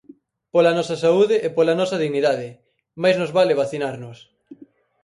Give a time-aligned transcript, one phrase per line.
[0.53, 2.49] Pola nosa saúde e pola nosa dignidade,
[3.01, 4.17] máis nos vale vacinarnos.